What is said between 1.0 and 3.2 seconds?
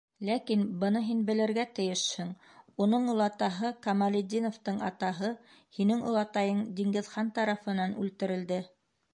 һин белергә тейешһең: уның